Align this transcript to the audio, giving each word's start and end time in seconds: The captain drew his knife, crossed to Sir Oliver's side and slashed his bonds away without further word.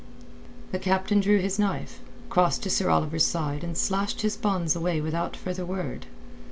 The 0.71 0.79
captain 0.79 1.19
drew 1.19 1.37
his 1.37 1.59
knife, 1.59 1.99
crossed 2.27 2.63
to 2.63 2.71
Sir 2.71 2.89
Oliver's 2.89 3.23
side 3.27 3.63
and 3.63 3.77
slashed 3.77 4.21
his 4.23 4.35
bonds 4.35 4.75
away 4.75 4.99
without 4.99 5.37
further 5.37 5.63
word. 5.63 6.07